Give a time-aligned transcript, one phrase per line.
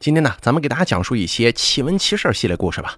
[0.00, 2.94] 今天呢，咱们给大家讲述一些奇闻奇事系列故事吧。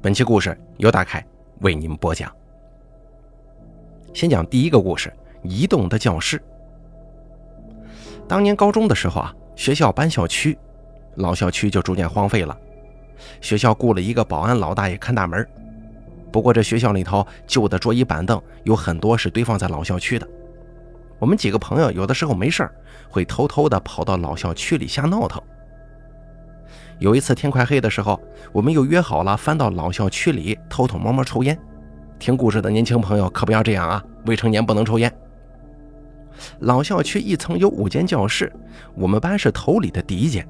[0.00, 1.26] 本期故事由大凯
[1.58, 2.32] 为您播讲。
[4.14, 5.12] 先讲第一个故事：
[5.42, 6.40] 移动的教室。
[8.28, 10.56] 当年高中的时候啊，学校搬校区，
[11.16, 12.56] 老校区就逐渐荒废了。
[13.40, 15.44] 学校雇了一个保安老大爷看大门。
[16.30, 20.28] 不过这学校里头旧的桌椅板凳有很多是堆放在老校区的。
[21.18, 22.70] 我们几个朋友有的时候没事
[23.10, 25.42] 会偷偷的跑到老校区里瞎闹腾。
[26.98, 28.18] 有一次天快黑的时候，
[28.52, 31.56] 我们又约好了翻到老校区里偷偷摸摸抽烟。
[32.18, 35.12] 听故事的年轻朋友可不要这样啊，未成年不能抽烟。
[36.60, 38.50] 老校区一层有五间教室，
[38.94, 40.46] 我们班是头里的第一间。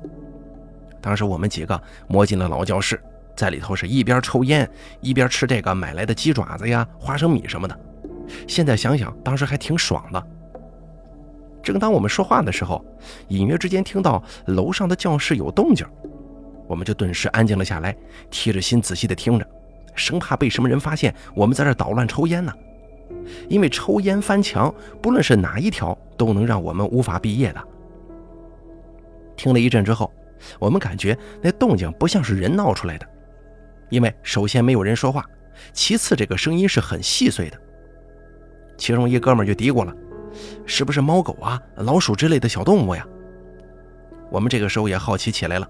[1.01, 3.01] 当时我们几个摸进了老教室，
[3.34, 4.69] 在里头是一边抽烟
[5.01, 7.77] 一边吃这个买来的鸡爪子呀、花生米什么的。
[8.47, 10.27] 现在想想，当时还挺爽的。
[11.61, 12.84] 正当我们说话的时候，
[13.28, 15.84] 隐约之间听到楼上的教室有动静。
[16.66, 17.97] 我们就顿时安静了下来，
[18.30, 19.47] 提着心仔细地听着，
[19.95, 22.53] 生怕被什么人发现我们在这捣乱抽烟呢。
[23.48, 27.62] 因为抽烟翻墙，不论是哪一条，都能让我们无法毕业的。
[29.37, 30.12] 听了一阵之后，
[30.59, 33.06] 我们感觉那动静不像是人闹出来的，
[33.91, 35.25] 因为首先没有人说话，
[35.72, 37.59] 其次这个声音是很细碎的。
[38.77, 39.94] 其中一哥们就嘀咕了
[40.67, 43.06] ：“是不是猫狗啊、老鼠之类的小动物呀？”
[44.31, 45.69] 我们这个时候也好奇起来了。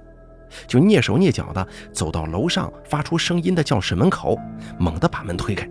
[0.67, 4.39] 就蹑手蹑脚地走到楼上发出声音的教室门口，
[4.79, 5.69] 猛地把门推开，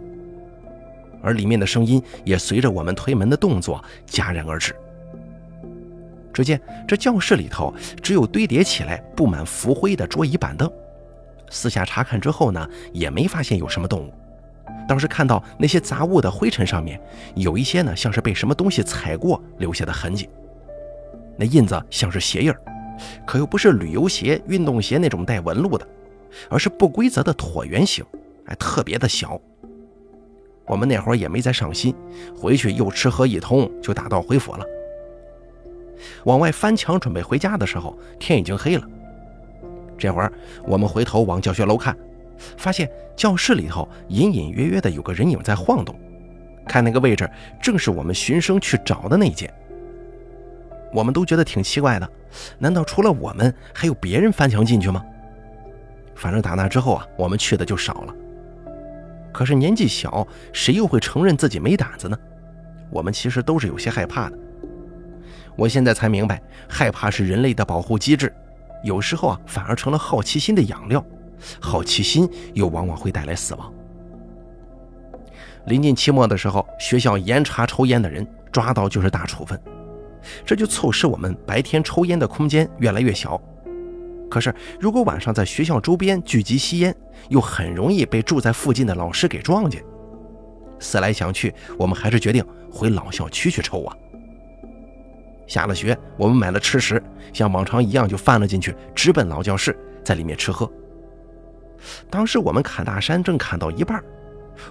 [1.21, 4.75] 而里面的声音也随着我们推门的动作戛然而止。
[6.33, 10.69] 只见这教室里头只有堆叠起来布满浮灰的桌椅板凳，
[11.49, 14.13] 四下查看之后呢，也没发现有什么动物。
[14.87, 16.99] 当时看到那些杂物的灰尘上面
[17.35, 20.29] 有一些呢，像是被什么东西踩过留下的痕迹，
[21.37, 22.61] 那印子像是鞋印儿。
[23.25, 25.87] 可又不是旅游鞋、运动鞋那种带纹路的，
[26.49, 28.03] 而是不规则的椭圆形，
[28.45, 29.39] 还特别的小。
[30.67, 31.93] 我们那会儿也没再上心，
[32.35, 34.65] 回去又吃喝一通，就打道回府了。
[36.23, 38.83] 往外翻墙准备回家的时候，天已经黑了。
[39.97, 40.31] 这会儿
[40.65, 41.95] 我们回头往教学楼看，
[42.57, 45.95] 发现教室里头隐隐约约的有个人影在晃动，
[46.67, 47.29] 看那个位置，
[47.61, 49.51] 正是我们循声去找的那间。
[50.95, 52.09] 我们都觉得挺奇怪的，
[52.57, 55.03] 难道除了我们还有别人翻墙进去吗？
[56.15, 58.15] 反正打那之后啊，我们去的就少了。
[59.33, 62.17] 可是年纪小，谁又会承认自己没胆子呢？
[62.89, 64.37] 我们其实都是有些害怕的。
[65.57, 68.33] 我现在才明白，害怕是人类的保护机制，
[68.81, 71.05] 有时候啊，反而成了好奇心的养料。
[71.59, 73.73] 好奇心又往往会带来死亡。
[75.65, 79.59] 临近期末的时候，学校严查抽烟的人，抓到就是大处分。
[80.45, 83.39] 这就促使我们白天抽烟的空间越来越小。
[84.29, 86.93] 可是，如果晚上在学校周边聚集吸烟，
[87.29, 89.83] 又很容易被住在附近的老师给撞见。
[90.79, 93.95] 思来想去，我们还是决定回老校区去抽啊。
[95.47, 100.69] 下了学，我们买了吃食，像往常一样就翻了进去，直奔老教室，在里面吃喝。
[102.09, 104.03] 当时我们砍大山正砍到一半，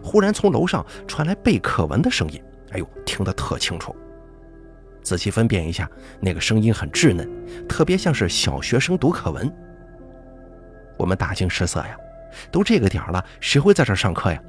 [0.02, 2.42] 忽然从楼上传来背课文的声音，
[2.72, 3.94] 哎呦，听得特清楚。
[5.04, 5.88] 仔细分辨一下，
[6.18, 7.28] 那个声音很稚嫩，
[7.68, 9.52] 特别像是小学生读课文。
[10.96, 11.94] 我们大惊失色呀，
[12.50, 14.42] 都这个点了，谁会在这上课呀？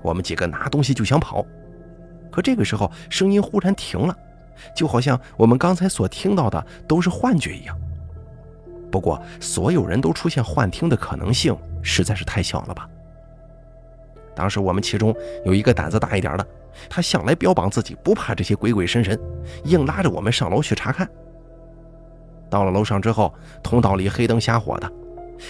[0.00, 1.44] 我们几个拿东西就想跑，
[2.30, 4.16] 可这个时候声音忽然停了，
[4.76, 7.76] 就好像我们刚才所听到的都是幻觉一样。
[8.92, 12.88] 不过，所有人都出现幻听的可能性实在是太小了吧？
[14.36, 15.12] 当时我们其中
[15.44, 16.46] 有一个胆子大一点的。
[16.88, 19.18] 他向来标榜自己不怕这些鬼鬼神神，
[19.64, 21.08] 硬拉着我们上楼去查看。
[22.50, 24.92] 到了楼上之后，通道里黑灯瞎火的，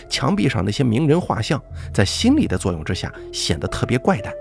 [0.09, 1.61] 墙壁上那些名人画像
[1.93, 4.33] 在心理的作用之下显得特别怪诞。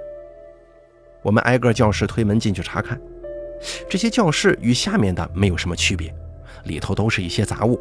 [1.22, 3.00] 我们挨个教室推门进去查看，
[3.90, 6.14] 这些教室与下面的没有什么区别，
[6.66, 7.80] 里头都是一些杂物，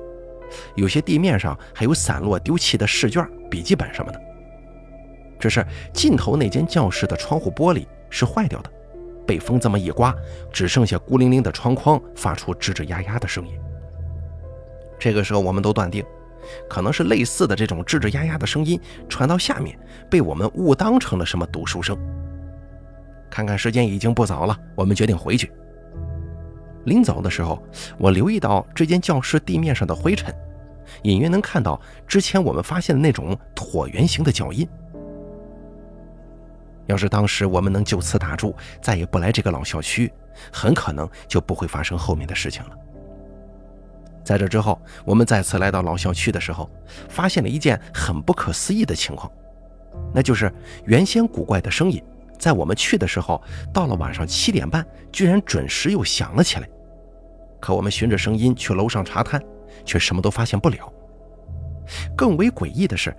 [0.75, 4.21] 有些地面上还有散落丢弃的试卷、笔记本什么的。
[5.39, 8.71] 只是尽头那间教室的窗户玻璃是坏掉的。
[9.27, 10.15] 被风这么一刮，
[10.53, 13.55] 只剩下孤零零的窗框发出吱吱呀呀的声音。
[14.99, 16.05] 这个时候，我们都断定，
[16.69, 19.79] 可能是类似的这种吱吱呀呀的声音传到下面，
[20.11, 21.99] 被我们误当成了什么读书声。
[23.31, 25.51] 看看时间已经不早了，我们决定回去。
[26.85, 27.63] 临走的时候，
[27.99, 30.35] 我留意到这间教室地面上的灰尘，
[31.03, 34.69] 隐约能看到之前我们发现的那种椭圆形的脚印。
[36.93, 40.13] 要是当时我们能就此打住，再也不来这个老校区，
[40.53, 42.77] 很可能就不会发生后面的事情了。
[44.23, 46.69] 在这之后，我们再次来到老校区的时候，
[47.09, 49.33] 发现了一件很不可思议的情况，
[50.13, 50.53] 那就是
[50.85, 52.05] 原先古怪的声音，
[52.39, 53.43] 在我们去的时候，
[53.73, 56.69] 到了晚上七点半，居然准时又响了起来。
[57.59, 59.43] 可我们循着声音去楼上查探，
[59.83, 60.93] 却什么都发现不了。
[62.15, 63.17] 更为诡异的是，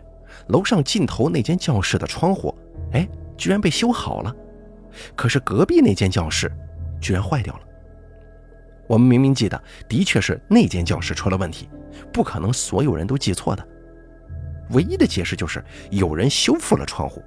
[0.50, 2.56] 楼上尽头那间教室的窗户，
[2.92, 3.08] 哎，
[3.38, 4.36] 居然被修好了，
[5.16, 6.52] 可是隔壁那间教室，
[7.02, 7.62] 居然坏掉了。
[8.88, 11.70] 我们明明记得，的确是那间教室出了问题，
[12.12, 13.68] 不可能所有人都记错的。
[14.72, 17.24] 唯一的解释就是有人修复了窗户，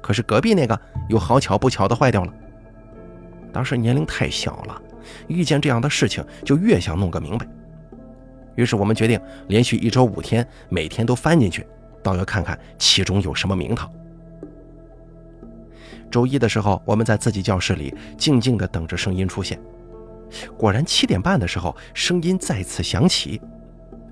[0.00, 0.78] 可是隔壁那个
[1.08, 2.32] 又好巧不巧的坏掉了。
[3.52, 4.82] 当时年龄太小了，
[5.28, 7.46] 遇见这样的事情就越想弄个明白。
[8.56, 11.66] 于是我们决定连续一周五天，每天都翻进去，
[12.02, 13.90] 倒要看看其中有什么名堂。
[16.14, 19.60] 周一的时候，我们在自己教室里静静地等着声音出现。
[20.56, 23.42] 果然，七点半的时候，声音再次响起，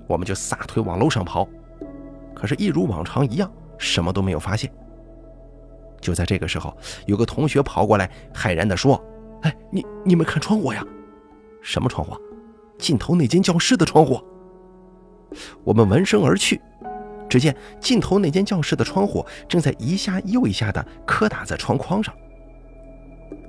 [0.05, 1.47] 我们就撒腿往楼上跑。
[2.35, 4.69] 可是，一如往常一样，什么都没有发现。
[6.01, 9.01] 就在这个时候，有个同学跑过来，骇然地说
[9.43, 10.85] ：“哎，你你们看窗户呀？
[11.61, 12.17] 什么窗户？
[12.77, 14.21] 尽头那间教室的窗户。”
[15.63, 16.59] 我们闻声而去，
[17.33, 22.13] 只见尽头那间教室的窗户正在一下又一下的磕打在窗框上。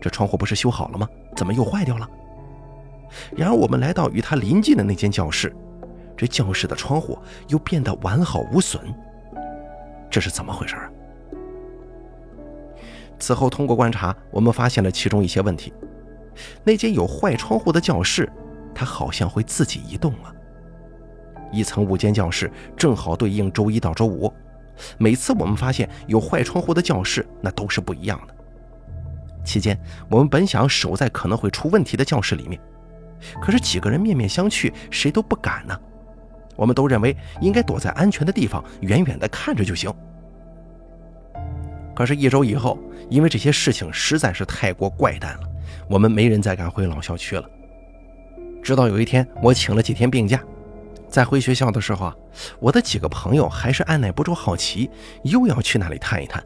[0.01, 1.07] 这窗户不是修好了吗？
[1.37, 2.09] 怎么又坏掉了？
[3.37, 5.55] 然而，我们来到与它临近的那间教室，
[6.17, 8.81] 这教室的窗户又变得完好无损，
[10.09, 10.91] 这是怎么回事啊？
[13.19, 15.75] 此后，通过观察，我们发现了其中一些问题。
[16.65, 18.33] 那间有坏窗户的教室，
[18.75, 20.33] 它好像会自己移动啊。
[21.55, 24.33] 一层五间教室正好对应周一到周五，
[24.99, 28.35] 每次我们发现有坏窗户的教室，那都是不一样的。
[29.45, 29.79] 期间，
[30.09, 32.61] 我们本想守在可能会出问题的教室里面。
[33.41, 35.79] 可是几个人面面相觑，谁都不敢呢。
[36.57, 39.93] 我们都认为应该躲在安全的地方，远远的看着就行。
[41.95, 42.79] 可是，一周以后，
[43.09, 45.49] 因为这些事情实在是太过怪诞了，
[45.89, 47.49] 我们没人再敢回老校区了。
[48.63, 50.43] 直到有一天，我请了几天病假，
[51.15, 52.17] 在回学校的时候啊，
[52.59, 54.91] 我的几个朋友还是按耐不住好奇，
[55.23, 56.45] 又要去那里探一探。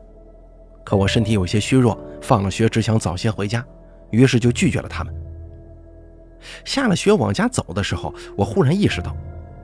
[0.84, 3.64] 可我身体有些虚弱，放了学只想早些回家，
[4.10, 5.14] 于是就拒绝了他们。
[6.66, 9.16] 下了学往家走的时候，我忽然意识到，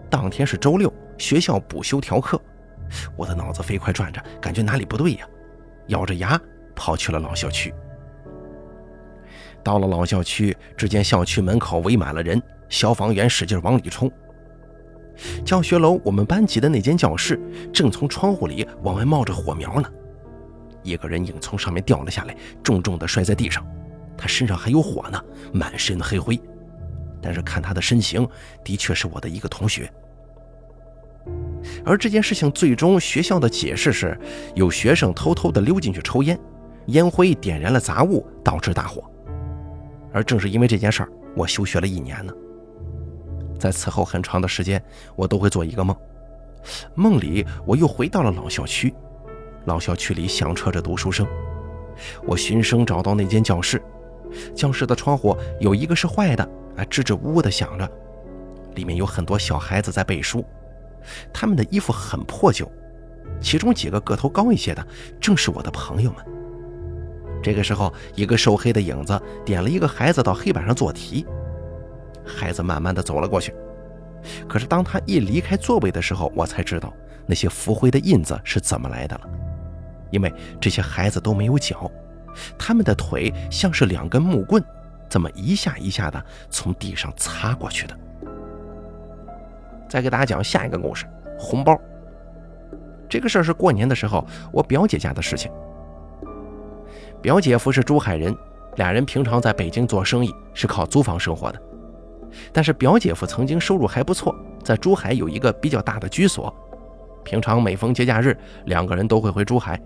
[0.08, 2.40] 当天是周六，学校补休调课。
[3.14, 5.28] 我的脑子飞快转着，感觉哪里不对呀，
[5.88, 6.40] 咬着牙
[6.74, 7.74] 跑去了老校区。
[9.62, 14.10] 到了老校区，只见校区门口围满了人，消防员使劲往里冲。
[15.44, 17.40] 教学楼我们班级的那间教室，
[17.72, 19.88] 正从窗户里往外冒着火苗呢。
[20.82, 23.66] 一个人影从上面掉了下来，重重地摔在地上，
[24.16, 25.22] 他身上还有火呢，
[25.52, 26.38] 满身黑灰。
[27.22, 28.28] 但是看他的身形，
[28.62, 29.90] 的确是我的一个同学。
[31.86, 34.18] 而这件事情最终学校的解释是，
[34.54, 36.38] 有学生偷偷的溜进去抽烟，
[36.88, 39.02] 烟灰点燃了杂物，导致大火。
[40.12, 42.32] 而正是因为这件事儿，我休学了一年呢。
[43.64, 44.84] 在此后很长的时间，
[45.16, 45.96] 我都会做一个梦，
[46.94, 48.94] 梦里我又回到了老校区，
[49.64, 51.26] 老校区里响彻着读书声。
[52.26, 53.82] 我循声找到那间教室，
[54.54, 56.46] 教室的窗户有一个是坏的。
[56.76, 57.90] 啊，支支吾吾的响着，
[58.74, 60.44] 里面有很多小孩子在背书，
[61.32, 62.70] 他们的衣服很破旧，
[63.40, 64.86] 其中几个个头高一些的，
[65.18, 66.22] 正是我的朋友们。
[67.42, 71.24] 这个时候，一个瘦黑的影子点了一个孩子到黑板上做题，
[72.24, 73.54] 孩子慢慢的走了过去。
[74.48, 76.92] 可是当他一离开座位的时候，我才知道
[77.26, 79.28] 那些浮灰的印子是怎么来的了，
[80.10, 81.90] 因为这些孩子都没有脚，
[82.58, 84.62] 他们的腿像是两根木棍。
[85.06, 87.96] 这么一下一下的从地上擦过去的。
[89.88, 91.06] 再给大家讲下一个故事：
[91.38, 91.78] 红包。
[93.08, 95.52] 这个事儿是过年的时候我表姐家的事情。
[97.20, 98.34] 表姐夫是珠海人，
[98.76, 101.62] 俩人平常在北京做生意，是靠租房生活的。
[102.52, 106.54] 但是表姐夫曾经收入还不错，在珠海有一个比较大的居所，
[107.24, 108.36] 平常每逢节假日，
[108.66, 109.80] 两个人都会回珠海。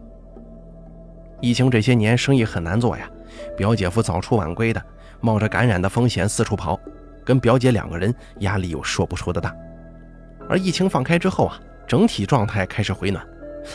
[1.40, 3.09] 疫情这些年生意很难做呀，
[3.57, 4.83] 表姐夫早出晚归的。
[5.21, 6.78] 冒着感染的风险四处跑，
[7.25, 9.52] 跟表姐两个人压力又说不出的大。
[10.49, 13.26] 而疫情放开之后啊，整体状态开始回暖，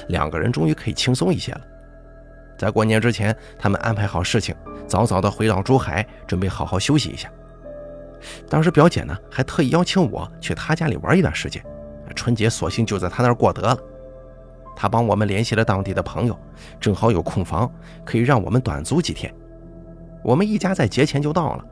[0.07, 1.61] 两个人终于可以轻松一些了。
[2.57, 4.55] 在过年之前，他们安排好事情，
[4.87, 7.29] 早早的回到珠海，准备好好休息一下。
[8.49, 11.63] 当时表姐呢还特意邀请我去她家里玩一段时间，
[12.15, 13.77] 春节索性就在她那儿过得了。
[14.75, 16.37] 她帮我们联系了当地的朋友，
[16.79, 17.71] 正好有空房，
[18.03, 19.33] 可以让我们短租几天。
[20.23, 21.65] 我们一家在节前就到了，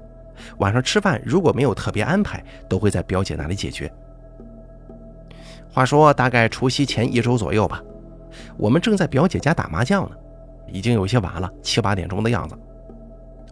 [0.60, 3.92] 晚上吃饭如果没有特别安排，都会在表姐那里解决，
[5.72, 7.82] 话说大概除夕前一周左右吧，
[8.58, 10.16] 我们正在表姐家打麻将呢，
[10.68, 12.56] 已经有些晚了，七八点钟的样子。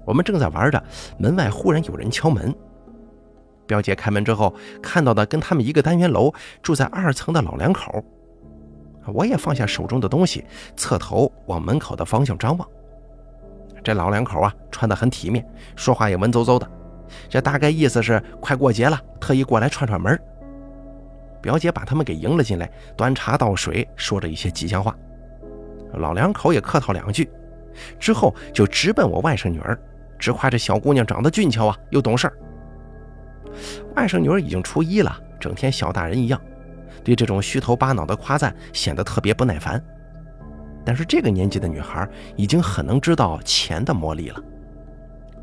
[0.06, 0.84] 我们正在玩着，
[1.18, 2.53] 门外忽然有人敲门。
[3.70, 8.04] 表姐开门之后，看到的跟他们一个单元楼住在二层的老两口。
[9.14, 10.44] 我也放下手中的东西，
[10.76, 12.68] 侧头往门口的方向张望。
[13.84, 16.68] 这老两口啊，穿得很体面，说话也文绉绉的，
[17.30, 20.20] 这大概意思是快过节了，特意过来串串门。
[21.40, 24.96] 表姐把他们给迎了进来，端茶倒水，说着一些吉祥话。
[25.94, 27.30] 老两口也客套两句，
[28.00, 29.80] 之后就直奔我外甥女儿，
[30.18, 32.34] 直夸这小姑娘长得俊俏啊，又懂事儿。
[33.96, 36.39] 外甥女儿已经初一了，整天小大人一样，
[37.04, 39.84] 对这种虚头巴脑的夸赞显得特别不耐烦。
[40.86, 44.42] 但是这个年纪的女孩已经很能知道钱的魔力了。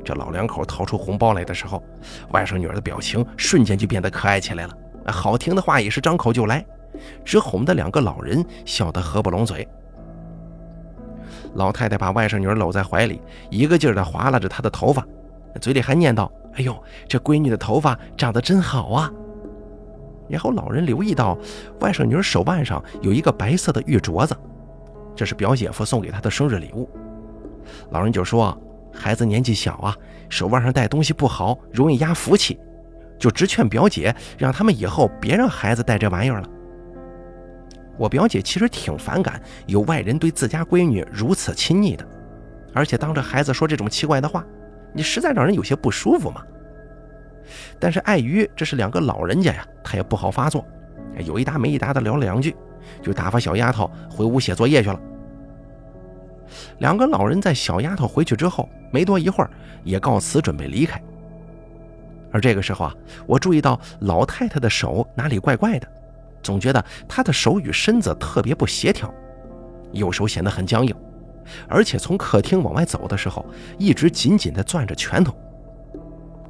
[0.04, 1.82] 这老两口掏出红包来的时候，
[2.30, 4.76] 外甥女儿的表情瞬间就变得可爱起来了。
[5.06, 6.64] 好听的话也是张口就来，
[7.25, 9.66] 只哄得两个老人笑得合不拢嘴。
[11.54, 13.20] 老太太把外甥女儿搂在怀里，
[13.50, 15.06] 一个劲儿地划拉着她的头发，
[15.58, 16.76] 嘴里还念叨：“哎呦，
[17.08, 19.10] 这闺女的头发长得真好啊！”
[20.28, 21.38] 然后老人留意到
[21.80, 24.36] 外甥女儿手腕上有一个白色的玉镯子，
[25.14, 26.88] 这是表姐夫送给她的生日礼物。
[27.90, 28.56] 老人就说
[28.92, 29.96] ：“孩子年纪小啊，
[30.28, 32.58] 手腕上戴东西不好，容易压福气。”
[33.18, 36.48] 就直劝表姐，让他们以后别让孩子带这玩意儿了。
[37.96, 42.06] 我表姐其实挺反感有外人对自家闺女如此亲昵的，
[42.75, 44.44] 而且当着孩子说这种奇怪的话，
[44.96, 46.42] 你实在让人有些不舒服嘛。
[47.78, 50.64] 但是碍于这是两个老人家呀，她也不好发作，
[51.24, 52.56] 有一搭没一搭的聊了两句，
[53.02, 54.98] 就打发小丫头回屋写作业去了。
[56.78, 59.50] 两个老人在小丫头回去之后没多一会儿，
[59.84, 61.00] 也告辞准备离开。
[62.32, 62.94] 而这个时候啊，
[63.26, 65.86] 我注意到老太太的手哪里怪怪的，
[66.42, 69.12] 总觉得她的手与身子特别不协调，
[69.92, 70.94] 右手显得很僵硬，
[71.68, 73.44] 而且从客厅往外走的时候，
[73.78, 75.34] 一直紧紧地攥着拳头。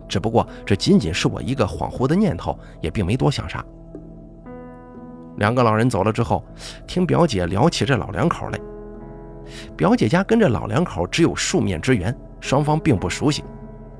[0.08, 3.64] 只不过这仅仅是我一个恍惚的念头，也并没多想啥。
[5.36, 6.44] 两个老人走了之后，
[6.86, 8.58] 听表姐聊起这老两口来。
[9.76, 13.44] 表姐家跟这老两口只有数面之缘，双方并不熟悉。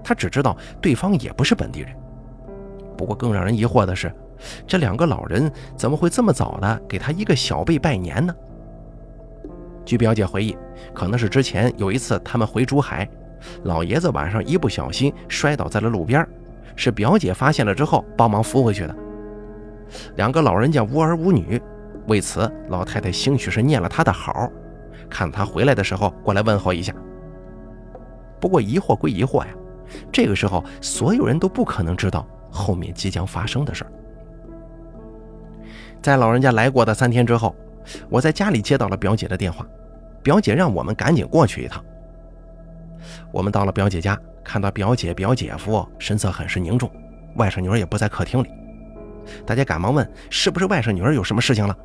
[0.02, 1.90] 她只知道对方也不是本地人，
[2.96, 4.12] 不过更让人疑惑的是，
[4.66, 8.34] 这两个老人怎么会这么早的给他一个小辈拜年呢？
[9.86, 10.54] 据表姐回忆，
[10.92, 13.08] 可能是之前有一次他们回珠海，
[13.62, 16.26] 老爷子晚上一不小心摔倒在了路边，
[16.74, 18.94] 是表姐发现了之后帮忙扶回去的。
[20.16, 21.62] 两个老人家无儿无女，
[22.08, 24.50] 为此老太太兴许是念了他的好，
[25.08, 26.92] 看他回来的时候过来问候一下。
[28.40, 29.48] 不过疑惑归疑惑呀。
[30.10, 33.86] 这个时候，所有人都不可能知道后面即将发生的事。
[36.02, 37.54] 在老人家来过的三天之后，
[38.08, 39.66] 我在家里接到了表姐的电话，
[40.22, 41.84] 表姐让我们赶紧过去一趟。
[43.32, 46.90] 我们到了表姐家，看到表姐、表姐夫神色很是凝重，
[47.36, 48.50] 外甥女儿也不在客厅里。
[49.44, 51.76] 大家赶忙问：“是不是外甥女儿有什么事情了？”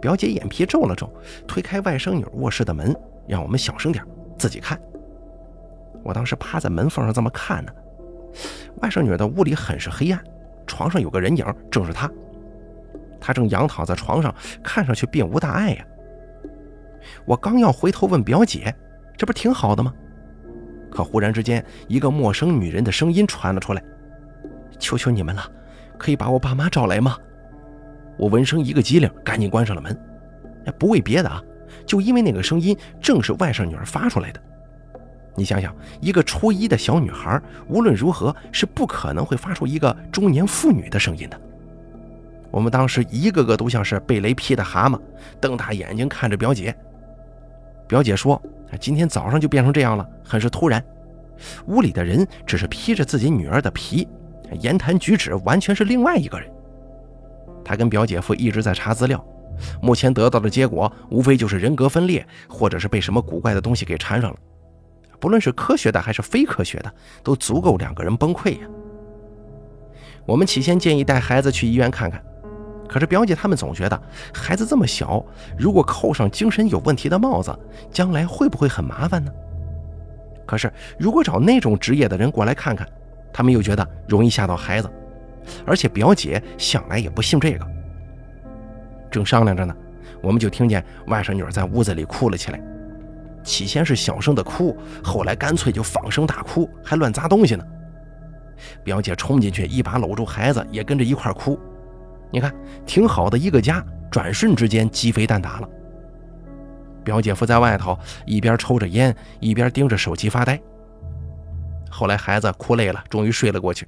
[0.00, 1.10] 表姐眼皮皱了皱，
[1.46, 2.94] 推开外甥女卧室的门，
[3.26, 4.04] 让我们小声点，
[4.38, 4.78] 自己看。
[6.04, 7.72] 我当时趴在门缝上这么看呢，
[8.82, 10.22] 外甥女的屋里很是黑暗，
[10.66, 12.08] 床上有个人影，正是她。
[13.20, 15.84] 她正仰躺在床上，看上去并无大碍呀。
[17.24, 18.74] 我刚要回头问表姐，
[19.16, 19.92] 这不挺好的吗？
[20.90, 23.82] 可忽然之间，一个陌生女人的声音传了出来
[24.78, 25.42] ：“求求你们了，
[25.98, 27.16] 可以把我爸妈找来吗？”
[28.18, 29.96] 我闻声一个机灵，赶紧关上了门。
[30.78, 31.42] 不为别的啊，
[31.84, 34.40] 就因为那个声音正是外甥女儿发出来的。
[35.36, 41.40] 你想想，一个初一的小女孩，无论如何是不可能会发出一个中年妇女的声音的。
[42.50, 44.98] 我们当时一个个都像是被雷劈的蛤蟆，
[45.40, 46.74] 瞪大眼睛看着表姐。
[47.86, 48.40] 表姐说
[48.80, 50.82] ：“今天早上就变成这样了，很是突然。
[51.66, 54.08] 屋里的人只是披着自己女儿的皮，
[54.60, 56.50] 言谈举止完全是另外一个人。”
[57.64, 59.22] 她跟表姐夫一直在查资料，
[59.82, 64.36] 目前得到的结果无非就是人格分裂，或者是被什么古怪的东西给缠上了。
[65.18, 68.68] 不论是科学的还是非科学的，都足够两个人崩溃呀。
[70.26, 72.22] 我们起先建议带孩子去医院看看，
[72.88, 74.00] 可是表姐他们总觉得
[74.32, 75.24] 孩子这么小，
[75.58, 77.56] 如果扣上精神有问题的帽子，
[77.90, 79.30] 将来会不会很麻烦呢？
[80.46, 82.88] 可是如果找那种职业的人过来看看，
[83.32, 84.88] 他们又觉得容易吓到孩子，
[85.66, 87.66] 而且表姐向来也不信这个。
[89.10, 89.74] 正商量着呢，
[90.22, 92.60] 我们就听见外甥女儿在屋子里哭了起来。
[93.42, 97.64] 起先是小声的哭，后来干脆就放声大哭，还乱砸东西呢。
[98.82, 101.58] 表姐冲进去，一把搂住孩子，也跟着一块哭。
[102.30, 102.54] 你看，
[102.84, 105.68] 挺好的一个家，转瞬之间鸡飞蛋打了。
[107.04, 110.60] 表姐夫在外头一边抽着烟，一边盯着手机发呆。
[111.88, 113.86] 后来孩子哭累了，终于睡了过去。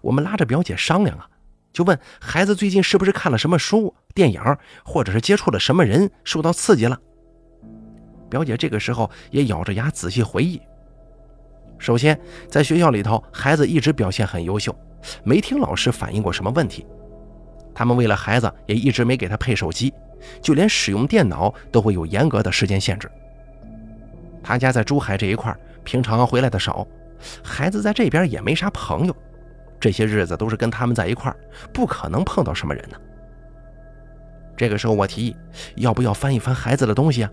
[0.00, 1.28] 我们拉着表姐商量啊，
[1.72, 4.40] 就问孩子最近是不是看了什么书、电影，
[4.84, 6.98] 或者是接触了什么人，受到刺激了。
[8.30, 10.62] 表姐这个时候也咬着牙仔细回忆。
[11.76, 12.18] 首先，
[12.48, 14.74] 在学校里头，孩子一直表现很优秀，
[15.24, 16.86] 没听老师反映过什么问题。
[17.74, 19.92] 他们为了孩子，也一直没给他配手机。
[20.40, 23.10] 就连使用电脑都会有严格的时间限制。
[24.40, 25.52] 他家在珠海这一块，
[25.82, 26.86] 平常回来的少，
[27.42, 29.16] 孩子在这边也没啥朋友，
[29.80, 31.34] 这些日子都是跟他们在一块，
[31.72, 32.96] 不可能碰到什么人呢。
[34.56, 35.36] 这个时候，我提议，
[35.76, 37.30] 要不要翻一翻孩子的东西啊？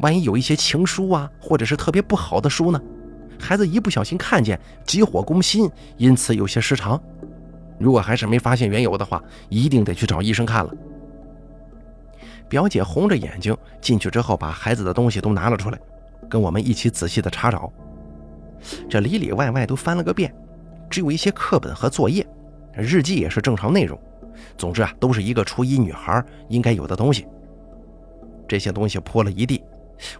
[0.00, 2.80] 万一有一些情书啊，或者是特别不好的书呢？
[3.38, 7.00] 孩子一不小心看见，急火攻心，因此有些失常。
[7.78, 10.72] 如果还是没发现缘由的话，一定得去找医生看了。
[12.48, 15.78] 表姐红着眼睛进去之后，把孩子的东西都拿了出来，
[16.28, 17.72] 跟我们一起仔细的查找。
[18.88, 20.32] 这里里外外都翻了个遍，
[20.88, 22.26] 只有一些课本和作业，
[22.74, 23.98] 日记也是正常内容。
[24.56, 27.26] 总之啊，都是一个初一女孩应该有的东西。
[28.46, 29.62] 这些东西泼了一地，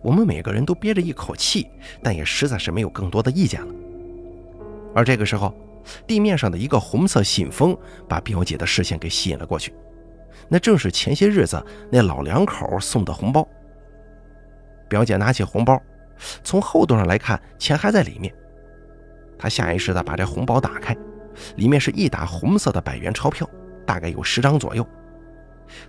[0.00, 1.68] 我们每个人都憋着一口气，
[2.02, 3.72] 但也实在是没有更多的意见了。
[4.94, 5.54] 而这个时候，
[6.06, 7.76] 地面上的一个红色信封
[8.08, 9.74] 把表姐的视线给吸引了过去。
[10.48, 13.46] 那正是前些日子那老两口送的红包。
[14.88, 15.80] 表姐拿起红包，
[16.42, 18.32] 从厚度上来看，钱还在里面。
[19.38, 20.96] 她下意识地把这红包打开，
[21.56, 23.48] 里面是一沓红色的百元钞票，
[23.86, 24.86] 大概有十张左右。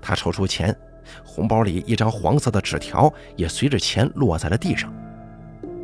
[0.02, 0.76] 她抽出钱，
[1.24, 4.92] 红包里一张黄色的纸条也随着钱落在了地上。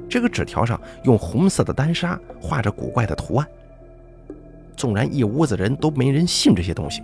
[0.10, 3.48] 这个纸条上用红色的丹砂画着古怪的图案。
[4.76, 7.02] 纵然一屋子人都没人信这些东西。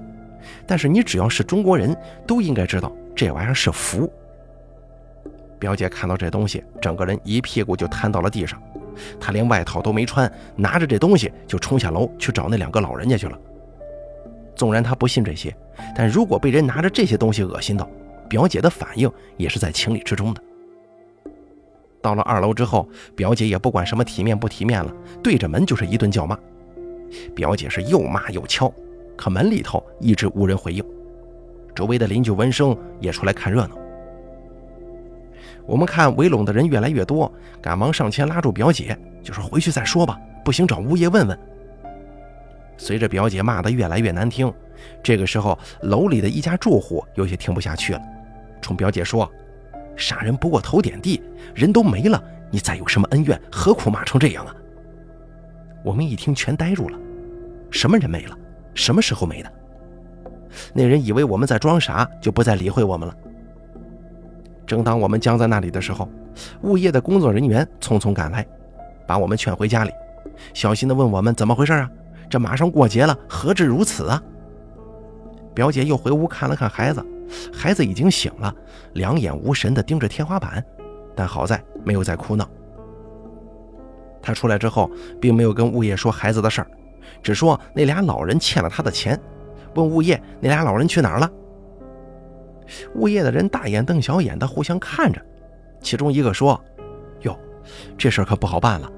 [0.65, 1.95] 但是你只要是中国人，
[2.25, 4.11] 都应该知道这玩意儿是符。
[5.59, 8.61] 表姐看到这东西，整个人一屁股就瘫到了地上，
[9.19, 13.37] 她连外套都没穿，拿着这东西就冲下楼去找那两个老人家去了。
[14.55, 15.55] 纵然她不信这些，
[15.95, 17.89] 但如果被人拿着这些东西恶心到，
[18.29, 20.41] 表姐的反应也是在情理之中的。
[22.01, 26.37] 到了二楼之后，表姐也不管什么体面不体面了，对着门就是一顿叫骂。
[27.35, 28.71] 表姐是又骂又敲。
[29.15, 30.85] 可门里头一直无人回应，
[31.73, 33.75] 周围的邻居闻声也出来看热闹。
[35.65, 41.37] 我们看围拢的人越来越多，赶忙上前拉住表姐，就说回去再说吧，不行找物业问问。
[42.77, 44.53] 随着表姐骂得越来越难听，
[45.01, 48.01] 这个时候楼里的一家住户有些听不下去了，
[48.61, 49.27] 冲表姐说
[49.97, 51.23] ：“杀人不过头点地，
[51.55, 54.55] 人都没了，你再有什么恩怨，何苦骂成这样啊？”
[55.87, 56.99] 我们一听全呆住了，
[57.71, 58.37] 什么人没了？
[58.73, 59.49] 什么时候没的？
[60.73, 63.15] 那人以为我们在装傻，就不再理会我们了。
[64.65, 66.09] 正当我们僵在那里的时候，
[66.63, 68.45] 物业的工作人员匆匆赶来，
[69.07, 69.91] 把我们劝回家里，
[70.53, 71.89] 小心地问我们怎么回事啊？
[72.29, 74.21] 这马上过节了，何至如此啊？
[75.55, 77.01] 表姐又回屋看了看孩子，
[77.53, 78.53] 孩子已经醒了，
[78.95, 80.61] 两眼无神地盯着天花板，
[81.15, 82.45] 但好在没有再哭闹。
[84.27, 86.67] 他出来之后，并没有跟物业说孩子的事儿。
[87.23, 89.17] 只说那俩老人欠了他的钱，
[89.73, 91.31] 问物业那俩老人去哪儿了。
[92.95, 95.21] 物业的人大眼瞪小眼的互相看着，
[95.79, 96.61] 其中一个说
[97.23, 97.39] ：“哟，
[97.97, 98.91] 这事可不好办了，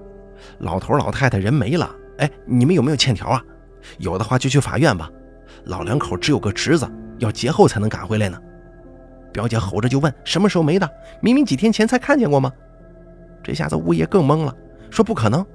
[0.57, 1.87] 老头老太太人没了。
[2.17, 3.39] 哎，你们有没有欠条啊？
[3.99, 5.07] 有的话就去法院吧。
[5.65, 6.89] 老两口只有个侄子，
[7.19, 8.41] 要节后才能赶回来呢。”
[9.31, 10.89] 表姐吼着就问：“什么时候没的？
[11.21, 12.51] 明明几天前才看见过吗？”
[13.43, 14.53] 这下子物业更懵了，
[14.89, 15.45] 说：“不可能，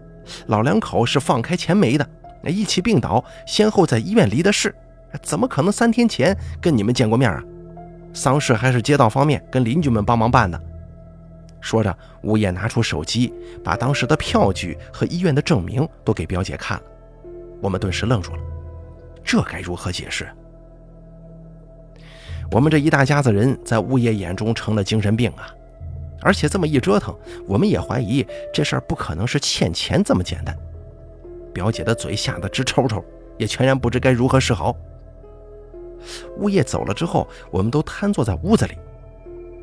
[0.46, 2.08] 老两口是放开钱没的。”
[2.46, 4.74] 一起病倒，先后在医院离的世，
[5.22, 7.42] 怎么可能三天前跟你们见过面啊？
[8.12, 10.60] 丧事还是街道方面跟邻居们帮忙办的。
[11.60, 13.32] 说着，物业拿出手机，
[13.64, 16.84] 把当时的票据和医院的证明都给表姐看了。
[17.62, 18.42] 我们顿时愣住了，
[19.24, 20.28] 这该如何解释？
[22.50, 25.48] 我们这一大家子人在物业眼中成了精神病啊！
[26.24, 27.14] 而且这么一折腾，
[27.46, 30.56] 我们也怀疑这事儿不可能是欠钱这么简单。
[31.52, 33.04] 表姐的嘴吓得直抽抽，
[33.36, 34.74] 也全然不知该如何是好。
[36.38, 38.72] 物业走了之后，我们都瘫坐在屋子里。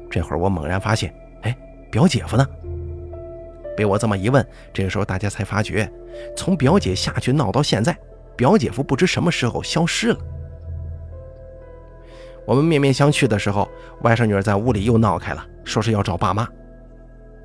[0.09, 1.57] 这会儿我猛然发现，哎，
[1.91, 2.47] 表姐夫呢？
[3.75, 5.91] 被我这么一问，这个时候大家才发觉，
[6.35, 7.97] 从表姐下去闹到现在，
[8.35, 10.19] 表姐夫不知什么时候消失了。
[12.45, 13.67] 我们面面相觑的时候，
[14.01, 16.47] 外甥女儿在屋里又闹开了，说是要找爸妈。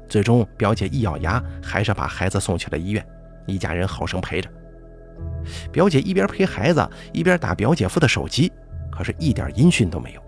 [0.08, 3.04] 最终，表姐一咬牙，还是把孩子送去了医院。
[3.46, 4.50] 一家人好生陪着，
[5.70, 8.52] 表姐一边陪孩子，一边打表姐夫的手机，
[8.90, 10.22] 可是一点音讯都没有。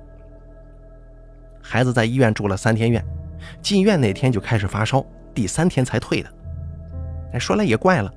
[1.61, 3.05] 孩子在医院住了三天院，
[3.61, 6.31] 进院那天就开始发烧，第三天才退的。
[7.33, 8.13] 哎，说来也怪了，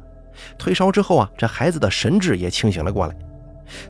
[0.57, 3.15] 退烧之后啊，这孩子的神志也清醒了过来，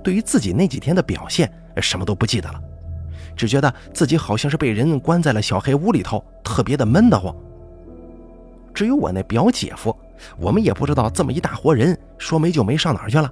[0.01, 2.61] 对于自己那几天的表现，什么都不记得了，
[3.41, 7.35] 只觉得自己好像是被人关在了小黑屋里头，特别的闷得慌。
[8.71, 9.97] 至于我那表姐夫，
[10.37, 13.27] 我们也不知道这么一大活人说没就没上哪儿去了。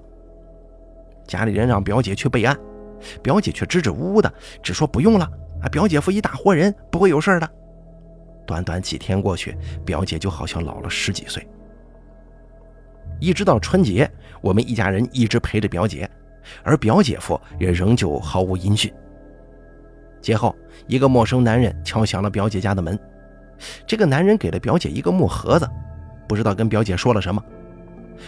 [1.27, 2.57] 家里人让表姐去备案，
[3.21, 5.29] 表姐却支支吾吾的，只说不用了。
[5.61, 7.47] 啊，表姐夫一大活人不会有事的。
[8.47, 11.47] 短短几天过去，表姐就好像老了十几岁。
[13.19, 14.09] 一直到春节，
[14.41, 16.09] 我们一家人一直陪着表姐，
[16.63, 18.91] 而表姐夫也仍旧毫无音讯。
[20.21, 20.55] 节后，
[20.87, 22.97] 一个陌生男人敲响了表姐家的门。
[23.85, 25.69] 这个男人给了表姐一个木盒子，
[26.27, 27.43] 不知道跟表姐说了什么。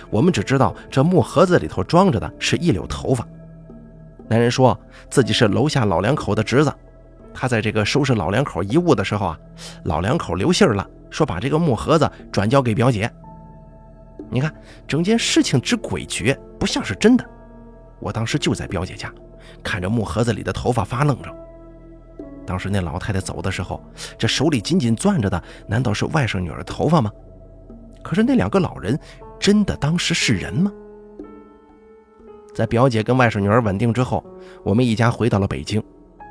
[0.10, 3.27] 我们只知道这木盒子里头装着的是一绺头发。
[4.27, 6.73] 男人说自己是楼下老两口的侄子。
[7.34, 9.39] 他在这个收拾老两口遗物的时候啊，
[9.86, 13.10] 老两口留信了，说把这个木盒子转交给表姐。
[14.30, 14.54] 你看，
[14.88, 17.25] 整件事情之诡谲，不像是真的。
[17.99, 19.13] 我当时就在表姐家，
[19.63, 21.34] 看着木盒子里的头发发愣着。
[22.52, 23.82] 当时那老太太走的时候，
[24.18, 27.10] 这手里紧紧攥着的，难道是外甥女儿的头发吗？
[28.04, 29.00] 可是那两个老人，
[29.40, 30.70] 真的当时是人吗？
[32.54, 34.22] 在表姐跟外甥女儿稳定之后，
[34.66, 35.82] 我们一家回到了北京。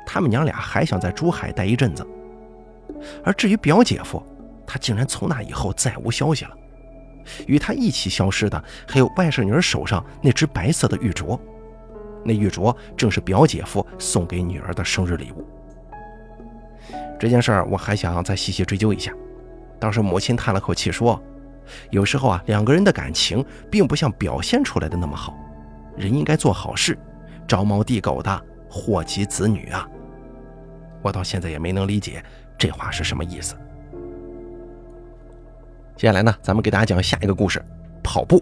[0.05, 2.05] 他们娘俩还想在珠海待一阵子，
[3.23, 4.21] 而至于表姐夫，
[4.67, 6.51] 他竟然从那以后再无消息了。
[7.47, 11.39] 与他一起消失的还有外甥女儿手上那只白色的玉镯，
[12.23, 15.43] 那玉镯正是表姐夫送给女儿的生日礼物。
[17.21, 19.13] 这件事儿我还想再细细追究一下。
[19.79, 21.21] 当时母亲叹了口气说
[21.91, 25.37] ：“有时候啊，两个人的感情并不像表现出来的那么好，
[25.95, 26.97] 人应该做好事，
[27.47, 29.85] 招猫递狗的。”祸及子女啊！
[31.03, 32.23] 我到现在也没能理解
[32.57, 33.53] 这话是什么意思。
[35.97, 37.63] 接下来呢，咱们给大家讲下一个故事：
[38.01, 38.41] 跑步。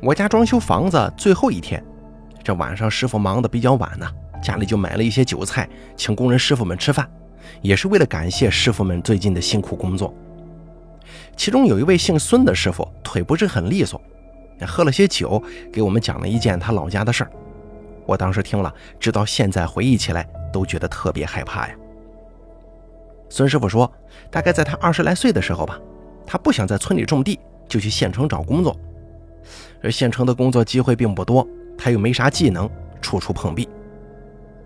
[0.00, 1.82] 我家装修房子最后一天，
[2.44, 4.06] 这晚上师傅忙得比较晚呢，
[4.42, 7.08] 家里就买了一些酒菜，请工人师傅们吃饭，
[7.62, 10.12] 也是为了感谢师傅们最近的辛苦工作。
[11.36, 14.00] 其中有一位姓孙的师傅，腿不是很利索，
[14.66, 17.30] 喝了些酒，给我们讲了一件他老家的事儿。
[18.04, 21.74] 我当时听了，直到现在回忆起来都觉得特别害怕呀。
[23.28, 23.90] 孙师傅说，
[24.30, 25.80] 大概在他二十来岁的时候吧，
[26.26, 28.76] 他不想在村里种地，就去县城找工作。
[29.82, 31.46] 而县城的工作机会并不多，
[31.78, 32.68] 他又没啥技能，
[33.00, 33.68] 处处碰壁。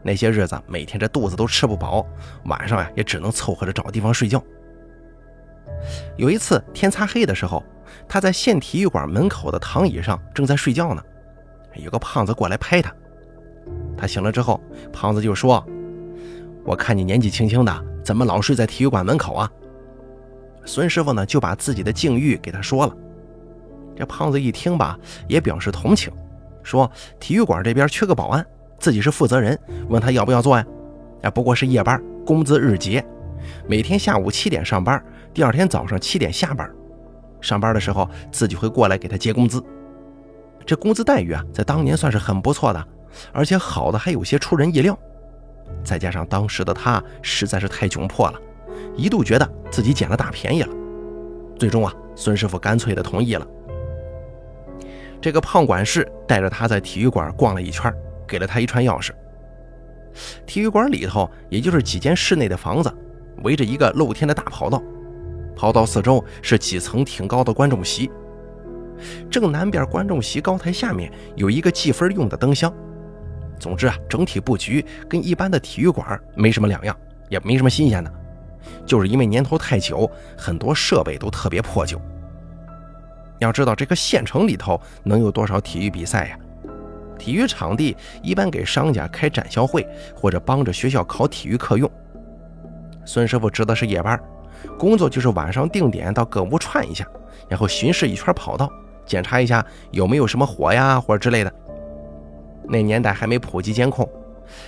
[0.02, 2.06] 那些日子，每天这肚子都吃不饱，
[2.44, 4.42] 晚上呀也只能凑合着找地方睡觉。
[6.16, 7.62] 有一次天擦黑的时候，
[8.08, 11.02] 他在县体育馆门口的躺椅上正在睡觉呢，
[11.74, 12.94] 有个胖子过来拍他。
[13.96, 14.60] 他醒了之后，
[14.92, 15.64] 胖子就说
[16.64, 19.50] ：“我看你年纪轻轻的，怎么老睡在体育馆门口啊？”
[20.64, 22.96] 孙师傅呢就把自己的境遇给他说了。
[23.96, 26.12] 这胖子一听吧，也表示同情，
[26.62, 28.46] 说：“体育馆这边缺个保安，
[28.78, 29.58] 自己是负责人，
[29.88, 30.64] 问他要不要做呀？
[31.22, 33.04] 哎，不过是夜班，工资日结，
[33.66, 36.70] 每天下午七点上班，第二天早上七点下班。
[37.40, 39.62] 上班的时候自己会过来给他结工资。
[40.64, 42.84] 这工资待遇啊，在当年算是很不错的。”
[43.32, 44.98] 而且好的还有些出人意料，
[45.82, 48.38] 再加上当时的他实在是太窘迫了，
[48.94, 50.68] 一度觉得自己捡了大便宜了。
[51.58, 53.46] 最终啊，孙师傅干脆的同意了。
[55.18, 57.90] 这个胖管事带着他在体育馆逛了一圈，
[58.26, 59.10] 给了他一串钥匙。
[60.46, 62.92] 体育馆里头也就是几间室内的房子，
[63.42, 64.82] 围着一个露天的大跑道，
[65.54, 68.10] 跑道四周是几层挺高的观众席，
[69.30, 72.72] 正南边观众席高台下面有一个计分用的灯箱。
[73.58, 76.96] 总之啊，整体布局跟一般的体育馆没什么两样，
[77.28, 78.12] 也没什么新鲜的，
[78.86, 82.00] 就是因为年头太久，很多设备都特别破旧。
[83.38, 86.38] 要知道这个县城里头能有多少体育比赛呀？
[87.18, 91.90] 体育场地一般给商家开展销会或者帮着学校考体育课用。
[93.04, 94.20] 孙师傅值的是夜班，
[94.78, 97.06] 工作就是晚上定点到各屋串一下，
[97.48, 98.68] 然后巡视一圈跑道，
[99.04, 101.52] 检查一下有没有什么火呀或者之类的。
[102.68, 104.08] 那年代还没普及监控，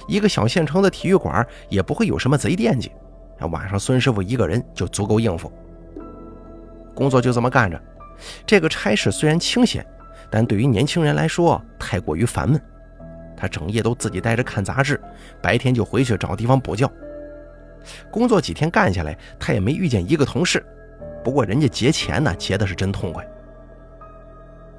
[0.06, 2.92] 一个小县城的体育馆也不会有什么贼惦记。
[3.50, 5.50] 晚上孙师傅一个人就足够应付，
[6.94, 7.80] 工作就这么干着。
[8.44, 9.84] 这个差事虽然清闲，
[10.30, 12.60] 但对于年轻人来说太过于烦闷。
[13.36, 15.00] 他整夜都自己待着看杂志，
[15.40, 16.90] 白天就回去找地方补觉。
[18.10, 20.64] 工作几天干下来，他也没遇见一个同事。
[21.22, 23.26] 不过人家结钱呢，结的是真痛快。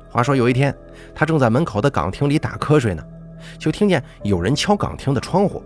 [0.09, 0.75] 话说有一天，
[1.15, 3.03] 他正在门口的岗亭里打瞌睡呢，
[3.57, 5.63] 就听见有人敲岗亭的窗户。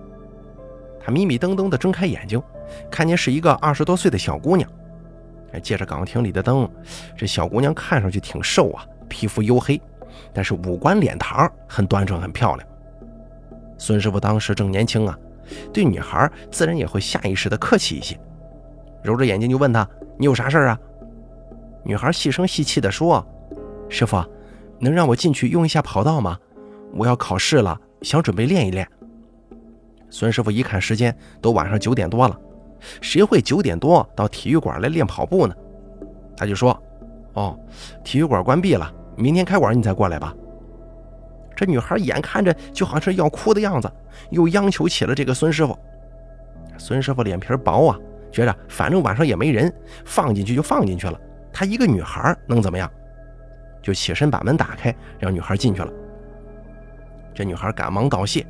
[1.00, 2.42] 他迷迷瞪瞪地睁开眼睛，
[2.92, 4.70] 看见是一个二十多岁的小姑娘。
[5.62, 6.70] 借着岗亭里的灯，
[7.18, 9.82] 这小姑娘看上去挺瘦啊，皮肤黝黑，
[10.34, 12.68] 但是五官脸庞很端正，很漂亮。
[13.78, 15.18] 孙师傅当时正年轻啊，
[15.74, 18.20] 对女孩自然也会下意识的客气一些，
[19.04, 19.88] 揉着眼睛就问她
[20.18, 20.80] ：“你有啥事啊？”
[21.84, 23.26] 女孩细声细气的说
[23.90, 24.24] ：“师傅，
[24.80, 26.38] 能让我进去用一下跑道吗？
[26.94, 28.88] 我要考试了，想准备练一练。”
[30.10, 32.40] 孙师傅一看时间，都晚上九点多了，
[33.02, 35.56] 谁会九点多到体育馆来练跑步呢？
[36.38, 36.82] 他就说
[37.34, 37.58] ：“哦，
[38.04, 40.34] 体育馆关闭了，明天开馆你再过来吧。”
[41.56, 43.92] 这女孩眼看着就好像是要哭的样子，
[44.32, 45.78] 又央求起了这个孙师傅。
[46.78, 48.00] 孙师傅脸皮薄啊，
[48.32, 49.72] 觉着反正晚上也没人，
[50.04, 51.20] 放进去就放进去了。
[51.54, 52.90] 她一个女孩能怎么样？
[53.84, 55.92] 就起身把门打开，让女孩进去了。
[57.34, 58.46] 这女孩赶忙道谢。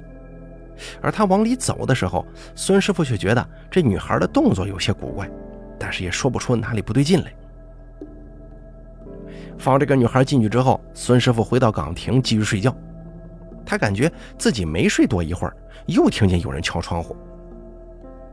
[1.02, 5.30] 而她往里走的时候，孙师傅却觉得这女孩的动作有些古怪，
[5.78, 7.34] 但是也说不出哪里不对劲来。
[9.64, 12.76] 放这个女孩进去之后，孙师傅回到岗亭继续睡觉。
[13.66, 17.16] 他感觉自己没睡多一会儿，又听见有人敲窗户。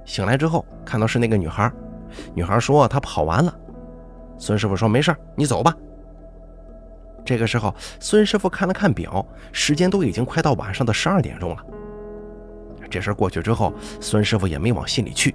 [0.04, 1.70] 醒来之后，看到是那个女孩，
[2.34, 3.56] 女孩说她跑完了。
[4.38, 5.72] 孙师傅说：“没事你走吧。”
[7.24, 11.64] 这个时候，孙师傅看了看表，时间都已经快到晚上的十二点钟了。
[12.90, 15.32] 这事过去之后，孙师傅也没往心里去。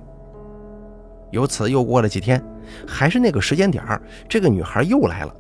[1.31, 2.43] 由此又过了几天，
[2.85, 3.81] 还是那个时间点
[4.27, 5.33] 这个女孩又来了，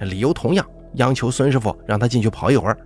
[0.00, 2.76] 理由同样，央求孙师傅让他进去跑一会儿。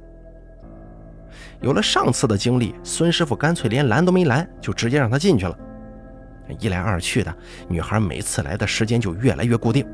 [1.61, 5.57] 有了上次的经历，孙师傅干脆连拦都没拦，就直接让他进去了。
[6.59, 7.35] 一来二去的，
[7.69, 9.87] 女孩每次来的时间就越来越固定。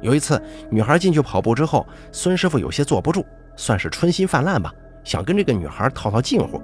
[0.00, 3.24] 有一次，女孩进去跑步之后，孙师傅有些坐不住，
[3.56, 6.60] 算是春心泛滥吧，想跟这个女孩套套近乎。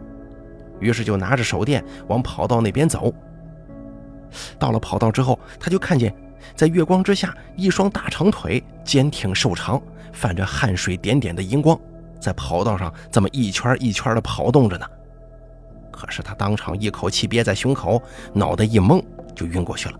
[0.78, 3.14] 于是就拿着手电往跑道那边走。
[4.58, 6.14] 到了跑道之后，他就看见
[6.54, 9.80] 在月光之下，一双大长腿坚挺瘦长，
[10.12, 11.78] 泛着汗水点点的荧光，
[12.20, 14.86] 在跑道上这么一圈一圈的跑动着呢。
[15.90, 19.02] 可是他当场一口气憋在胸口，脑袋一懵
[19.34, 19.98] 就晕过去了。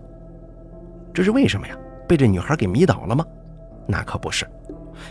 [1.13, 1.75] 这是为什么呀？
[2.07, 3.25] 被这女孩给迷倒了吗？
[3.87, 4.45] 那可不是，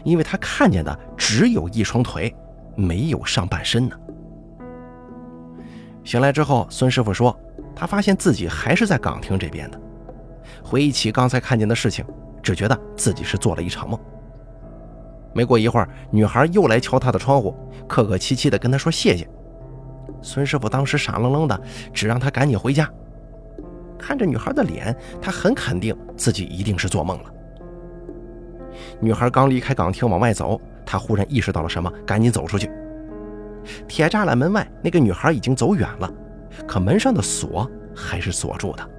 [0.04, 2.34] 因为他看见的只有一双腿，
[2.76, 3.96] 没有上半身呢。
[6.02, 7.38] 醒来之后，孙师傅说，
[7.74, 9.80] 他发现自己还是在岗亭这边的。
[10.62, 12.04] 回忆起刚才看见的事情，
[12.42, 13.98] 只觉得自己是做了一场梦。
[15.32, 17.54] 没过一会儿，女孩又来敲他的窗户，
[17.86, 19.28] 客客气气地跟他说谢谢。
[20.22, 21.60] 孙师傅当时傻愣愣的，
[21.92, 22.88] 只让他赶紧回家。
[23.98, 27.30] 看着女孩的脸，他很肯定自己一定是做梦了。
[28.98, 32.70] 女孩刚离开岗亭往外走，他忽然意识到了什么，赶紧走出去。
[33.86, 36.12] 铁栅栏门外，那个女孩已经走远了，
[36.66, 38.90] 可门上的锁还是锁住的。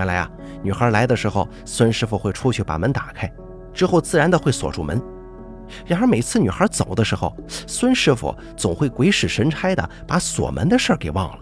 [0.00, 0.30] 原来啊，
[0.62, 3.30] 女孩来的时候，孙师傅会出去把门打开，
[3.74, 4.98] 之后自然的会锁住门。
[5.84, 7.36] 然而每次女孩走的时候，
[7.66, 11.38] 孙师傅总会鬼使神差的把锁门的事给忘了。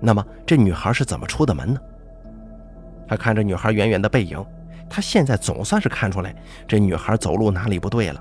[0.00, 1.78] 那么这女孩是怎么出的门呢？
[3.06, 4.42] 他看着女孩远远的背影，
[4.88, 6.34] 他现在总算是看出来
[6.66, 8.18] 这女孩走路哪里不对了。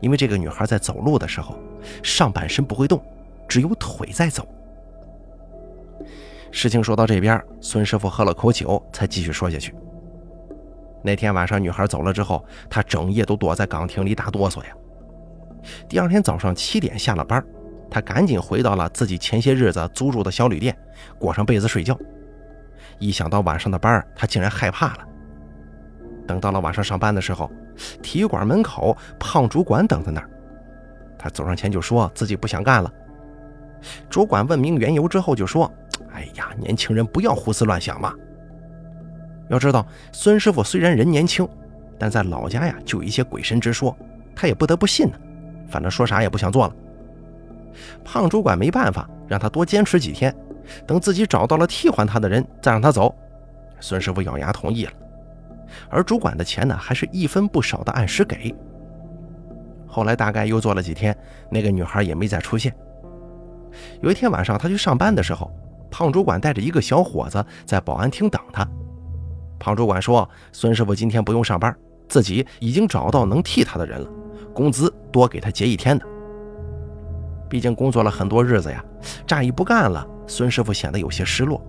[0.00, 1.58] 因为这个女孩在走路的时候，
[2.00, 3.04] 上半身不会动，
[3.48, 4.46] 只有腿在走。
[6.52, 9.74] 事情说到这边，孙师傅喝了口酒，才继续说下去。
[11.02, 14.68] 那天晚上，女孩走了之后，他整夜都躲在岗亭里打哆嗦呀。
[15.88, 17.42] 第二天早上七点下了班，
[17.90, 20.76] 他赶紧回到了自己前些日子租住的小旅店，
[21.18, 21.98] 裹上被子睡觉。
[22.98, 24.98] 一想到晚上的班，他竟然害怕了。
[26.26, 27.50] 等到了晚上上班的时候，
[28.02, 30.28] 体育馆门口胖主管等在那儿。
[31.18, 32.92] 他走上前就说自己不想干了。
[34.10, 35.72] 主管问明缘由之后就说
[36.12, 38.14] ：“哎呀，年轻人不要胡思乱想嘛。
[39.48, 41.48] 要知道，孙师傅虽然人年轻，
[41.98, 43.96] 但在老家呀就有一些鬼神之说，
[44.34, 45.18] 他也不得不信呢。
[45.68, 46.74] 反正说啥也不想做了。
[48.04, 50.34] 胖主管没办法，让他多坚持几天，
[50.86, 53.14] 等自己找到了替换他的人，再让他走。
[53.80, 54.92] 孙师傅咬牙同意了。”
[55.88, 58.54] 而主管的钱呢，还是一分不少的按时给。
[59.86, 61.16] 后来大概又做了几天，
[61.50, 62.74] 那个女孩也没再出现。
[64.02, 65.50] 有一天晚上，他去上班的时候，
[65.92, 68.66] 胖主管带着一个小伙子在保安厅等他。
[69.60, 71.72] 胖主管说：“孙师傅今天不用上班，
[72.08, 74.08] 自己已经找到能替他的人了，
[74.52, 76.04] 工资多给他结一天的。
[77.48, 78.82] 毕竟工作了很多日子呀，
[79.26, 81.64] 乍一不干了，孙师傅显得有些失落。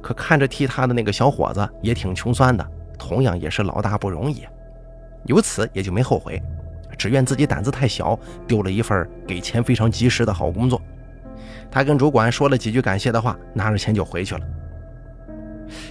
[0.00, 2.64] 可看着替他的那个小伙子也挺穷酸的。”
[2.98, 4.44] 同样也是老大不容易，
[5.26, 6.42] 由此也就没后悔，
[6.96, 10.80] 只怨自己胆子太小，丢了一份给钱非常及时的好工作。
[11.70, 14.40] 他跟主管说了几句感谢的话，拿着钱就回去了。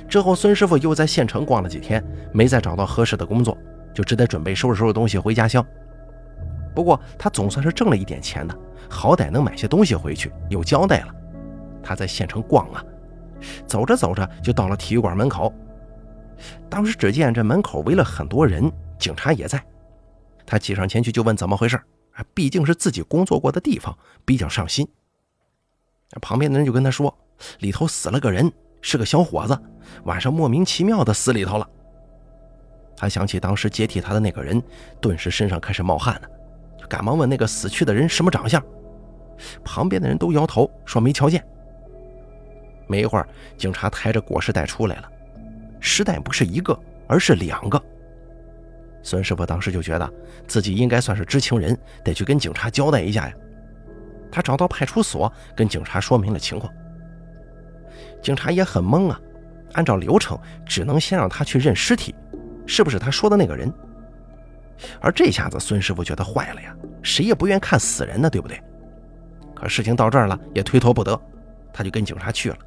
[0.08, 3.58] 之后，孙师傅又在县城逛了几天，没再找到合适的工作，
[3.94, 5.66] 就只得准备收拾收拾东西回家乡。
[6.74, 8.58] 不过，他总算是挣了一点钱的，
[8.90, 11.14] 好歹能买些东西回去，有交代了。
[11.84, 12.84] 他在县城逛啊，
[13.68, 15.54] 走着走着就到了体育馆门口。
[16.70, 19.62] 当时只见这门口围了很多人，警察也在。
[20.46, 21.80] 他挤上前去就问怎么回事？
[22.34, 24.88] 毕竟是自己工作过的地方，比较上心。
[26.22, 27.16] 旁边的人就跟他说，
[27.60, 28.52] 里头死了个人。
[28.88, 29.60] 是个小伙子，
[30.04, 31.68] 晚上莫名其妙的死里头了。
[32.96, 34.62] 他想起当时接替他的那个人，
[35.02, 36.30] 顿时身上开始冒汗了，
[36.80, 38.64] 就赶忙问那个死去的人什么长相。
[39.64, 41.44] 旁边的人都摇头说没瞧见。
[42.86, 45.10] 没一会儿，警察抬着裹尸袋出来了，
[45.80, 47.82] 尸袋不是一个，而是两个。
[49.02, 50.14] 孙师傅当时就觉得
[50.46, 53.34] 自己应该算是知情人，得去跟警察交代一下呀。
[54.32, 56.72] 他找到派出所，跟警察说明了情况。
[58.22, 59.20] 警察也很懵啊，
[59.74, 62.14] 按照流程，只能先让他去认尸体，
[62.66, 63.72] 是不是他说的那个人？
[65.00, 68.60] 而这下子孙师傅觉得坏了呀，谁也不愿看死人呢，对不对？
[69.56, 71.20] 可事情到这儿了，也推脱不得，
[71.72, 72.58] 他就跟警察去了。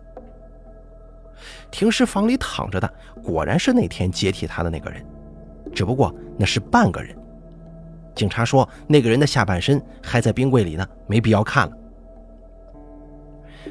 [1.70, 5.04] 停尸房里躺着的，果然是那天接替他的那个人，
[5.74, 7.17] 只不过那是半个人。
[8.18, 11.72] 警察说，那个人的下半身还在冰柜里呢，没必要看了。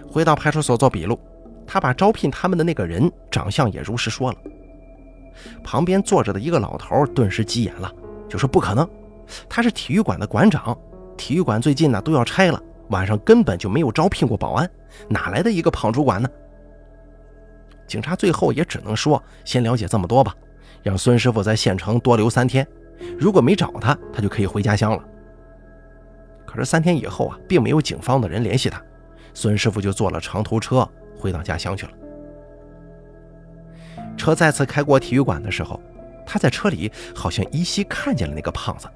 [0.10, 1.20] 回到派出所做笔录。
[1.70, 4.38] 他把招聘他们的那个人长相也如实说了。
[5.66, 7.92] 旁边坐着的一个老头顿时急眼了，
[8.30, 8.90] 就说：“不可能，
[9.50, 10.76] 他是体育馆的馆长，
[11.18, 14.70] 体育馆最近呢都要拆了，晚上根本就没有招聘过保安，
[15.10, 16.30] 哪来的一个胖主管呢？”
[17.86, 20.34] 警察最后也只能说：“先了解这么多吧，
[20.84, 22.66] 让孙师傅在县城多留三天，
[23.20, 25.04] 如果没找他，他就可以回家乡了。”
[26.46, 28.82] 可是三天以后啊，并没有警方的人联系他，
[29.34, 30.88] 孙师傅就坐了长途车。
[31.20, 31.92] 回到家乡去了。
[34.16, 35.82] 车再次开过体育馆的时候，
[36.28, 38.88] 他在车里好像依稀看见了那个胖子。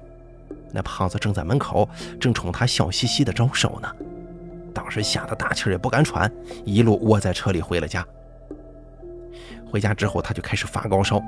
[0.70, 1.88] 那胖子正在门口，
[2.20, 3.92] 正冲他笑嘻嘻的招手呢。
[4.72, 6.32] 当时吓得大气也不敢喘，
[6.64, 8.06] 一路窝在车里回了家。
[9.68, 11.20] 回家之后，他就开始发高烧，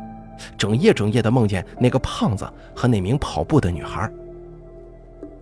[0.56, 4.10] 整夜整夜的梦见那个胖子和那名跑步的女孩。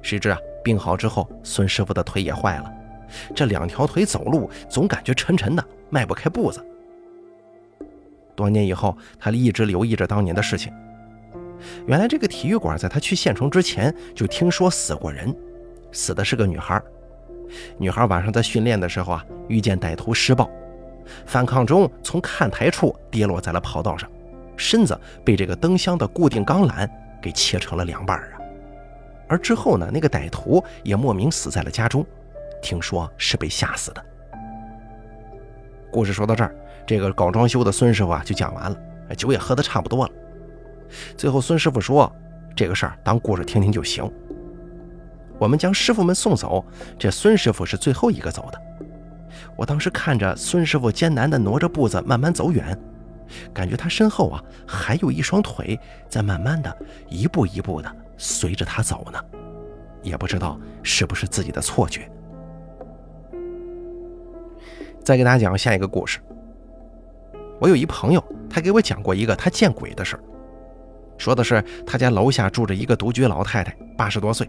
[0.00, 2.72] 谁知啊，病好之后，孙师傅的腿也坏了。
[3.35, 6.64] 这两条腿走路总感觉沉沉的，迈不开步子。
[8.35, 10.72] 多年以后，他一直留意着当年的事情。
[11.87, 15.33] 原来这个体育馆在他去县城之前就听说死过人，
[15.92, 16.83] 死的是个女孩。
[17.76, 20.50] 女孩晚上在训练的时候啊，遇见歹徒施暴，
[21.26, 24.11] 反抗中从看台处跌落在了跑道上，
[24.56, 26.88] 身子被这个灯箱的固定钢缆
[27.20, 28.38] 给切成了两半啊。
[29.28, 32.04] 而之后呢，那个歹徒也莫名死在了家中。
[32.62, 34.04] 听说是被吓死的。
[35.90, 36.54] 故事说到这儿，
[36.86, 38.76] 这个搞装修的孙师傅啊就讲完了，
[39.16, 40.12] 酒也喝得差不多了。
[41.16, 42.10] 最后孙师傅说
[42.54, 44.08] ：“这个事儿当故事听听就行。”
[45.40, 46.64] 我们将师傅们送走，
[46.96, 48.60] 这孙师傅是最后一个走的。
[49.56, 52.78] 我当时看着孙师傅艰难地挪着步子慢慢走远，
[53.52, 56.76] 感觉他身后啊还有一双腿在慢慢的
[57.08, 59.18] 一步一步的随着他走呢，
[60.02, 62.11] 也不知道是不是自己的错觉。
[65.02, 66.20] 再给大家讲下一个故事。
[67.61, 70.18] 我有一朋友，他给我讲过一个他见鬼的事。
[71.18, 74.48] 说的是他家楼下住着一个独居老太太，八十多岁。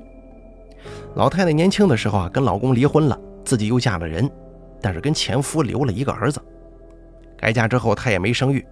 [1.16, 4.30] 老太太年轻的时候啊，跟老公离婚了，自己又嫁了人，
[4.82, 6.42] 但是跟前夫留了一个儿子。
[7.44, 8.66] 改嫁之后，她也没生育。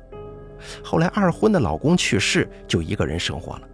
[0.82, 3.68] 后来二婚的老公去世，就一个人生活了。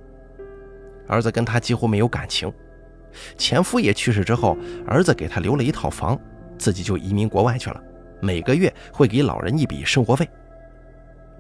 [1.08, 2.52] 儿子跟她几乎没有感情。
[3.38, 4.58] 前夫也去世之后，
[4.88, 6.20] 儿子给她留了一套房，
[6.58, 7.80] 自己就移民国外去了。
[8.20, 10.28] 每个月会给老人一笔生活费，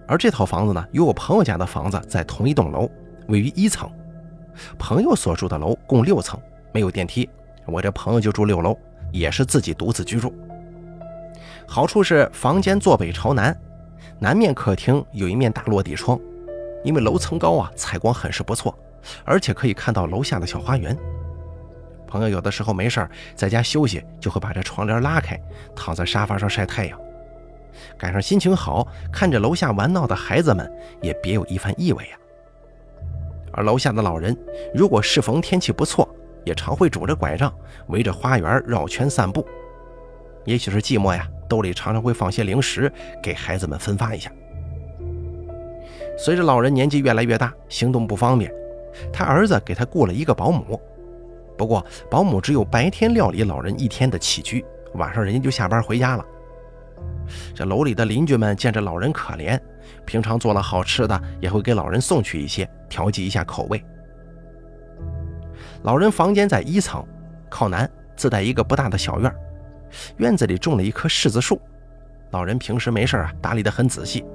[0.07, 2.87] 而这套房子呢，与我朋友家的房子在同一栋楼，
[3.27, 3.89] 位于一层。
[4.77, 6.39] 朋友所住的楼共六层，
[6.71, 7.27] 没有电梯，
[7.65, 8.77] 我这朋友就住六楼，
[9.11, 10.31] 也是自己独自居住。
[11.67, 13.55] 好处是房间坐北朝南，
[14.19, 16.19] 南面客厅有一面大落地窗，
[16.83, 18.73] 因为楼层高啊，采光很是不错，
[19.25, 20.97] 而且可以看到楼下的小花园。
[22.07, 25.37] 朋友有的时候没事儿在家休息，就会把这窗帘拉开，
[25.75, 26.97] 躺在沙发上晒太阳。
[27.97, 32.15] 赶上心情好，看着楼下玩闹的孩子们，也别有一番意味啊。
[33.51, 34.35] 而楼下的老人，
[34.73, 36.07] 如果适逢天气不错，
[36.45, 37.53] 也常会拄着拐杖，
[37.87, 39.45] 围着花园绕圈散步。
[40.47, 42.91] 也许是寂寞呀，兜里常常会放些零食
[43.21, 44.31] 给孩子们分发一下。
[46.17, 48.49] 随着老人年纪越来越大，行动不方便，
[49.11, 50.81] 他儿子给他雇了一个保姆，
[51.57, 56.25] 不过保姆只有白天料理老人一天的起居，晚上人家就下班回家了。
[57.53, 59.59] 这楼里的邻居们见着老人可怜，
[60.05, 63.83] 平常做了好吃的也会给老人送去一些，调剂一下口味。
[65.83, 67.05] 老人房间在一层，
[67.49, 69.31] 靠南，自带一个不大的小院，
[70.17, 71.59] 院子里种了一棵柿子树。
[72.31, 74.25] 老人平时没事啊，打理得很仔细，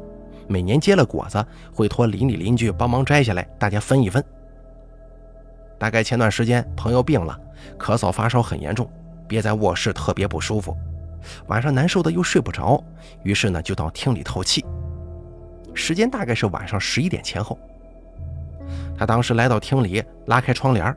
[0.49, 1.45] 每年结了果子，
[1.75, 4.25] 会托邻里邻居帮忙摘下来，大家分一分。
[5.79, 7.39] 大概前段时间朋友病了，
[7.79, 8.91] 咳嗽发烧很严重，
[9.29, 10.77] 憋在卧室特别不舒服。
[11.47, 12.83] 晚上难受的又睡不着，
[13.23, 14.65] 于是呢就到厅里透气。
[15.75, 17.59] 时间大概是晚上十一点前后。
[18.97, 20.97] 他当时来到厅里，拉开窗帘，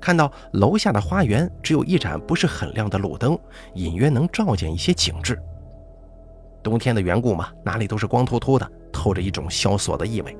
[0.00, 3.38] 看到楼下的花园只有一盏不是很亮的路灯，
[3.74, 5.40] 隐约能照见一些景致。
[6.62, 10.36] 冬天的缘故嘛，哪里都是光秃秃的，透着一种萧索的意味。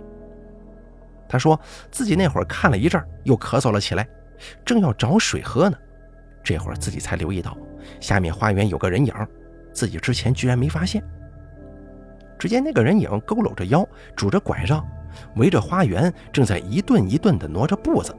[1.29, 1.59] 他说
[1.91, 4.09] 自己那会儿看了一阵，又咳嗽了起来，
[4.65, 5.77] 正要找水喝呢，
[6.43, 7.57] 这会儿自己才留意到。
[8.01, 9.15] 下面花园有个人影，
[9.73, 11.03] 自己之前居然没发现。
[12.39, 14.85] 只见那个人影佝偻着腰，拄着拐杖，
[15.37, 18.15] 围着花园，正在一顿一顿地挪着步子。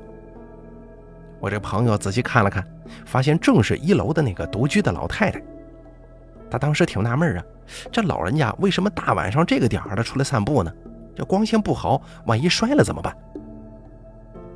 [1.40, 2.66] 我这朋友仔细看了看，
[3.06, 5.42] 发现正是一楼的那个独居的老太太。
[6.50, 7.44] 他当时挺纳闷啊，
[7.92, 10.74] 这老人家为什么大晚上这个点儿的出来散步呢？
[11.16, 13.16] 这光线不好，万一摔了怎么办？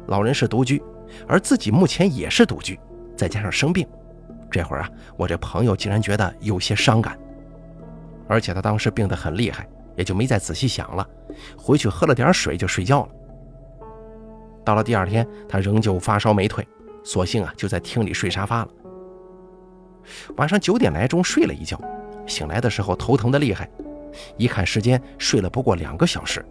[0.08, 0.82] 老人是独居，
[1.28, 2.80] 而自己目前也是独居，
[3.16, 3.88] 再加上生病。
[4.50, 7.18] 这会儿啊，我这朋友竟然觉得有些伤感，
[8.28, 11.08] 而且他当时病得很厉害，也就没再仔细想了，
[11.58, 13.10] 回去喝了点水就睡觉了。
[14.64, 16.68] 到了第二天，他仍旧发烧没退，
[17.04, 18.68] 索性啊就在厅里睡沙发了。
[20.38, 21.80] 晚上九点来钟睡了一觉，
[22.28, 23.70] 醒来的时候头疼的厉害，
[24.38, 26.46] 一看时间睡了不过两个小时，